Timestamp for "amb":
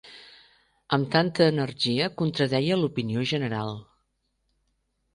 0.97-1.11